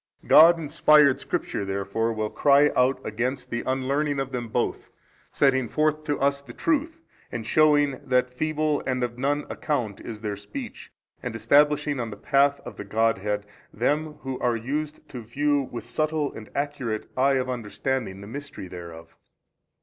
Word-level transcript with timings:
A. 0.23 0.25
God 0.25 0.57
inspired 0.57 1.19
Scripture 1.19 1.63
therefore 1.63 2.11
will 2.11 2.31
cry 2.31 2.71
out 2.75 2.99
against 3.05 3.51
the 3.51 3.61
unlearning 3.67 4.19
of 4.19 4.31
them 4.31 4.47
both, 4.47 4.89
setting 5.31 5.69
forth 5.69 6.03
to 6.05 6.19
us 6.19 6.41
the 6.41 6.53
truth 6.53 6.99
and 7.31 7.45
shewing 7.45 8.01
that 8.03 8.33
feeble 8.33 8.81
and 8.87 9.03
of 9.03 9.19
none 9.19 9.45
account 9.47 9.99
is 9.99 10.21
their 10.21 10.35
speech, 10.35 10.91
and 11.21 11.35
establishing 11.35 11.99
on 11.99 12.09
the 12.09 12.17
path 12.17 12.59
of 12.61 12.77
the 12.77 12.83
Godhead 12.83 13.45
them 13.71 14.13
who 14.21 14.39
are 14.39 14.57
used 14.57 15.07
to 15.09 15.21
view 15.21 15.69
with 15.71 15.83
subtil 15.83 16.33
and 16.35 16.49
accurate 16.55 17.05
eye 17.15 17.35
of 17.35 17.47
understanding 17.47 18.21
the 18.21 18.27
Mystery 18.27 18.67
thereof. 18.67 19.15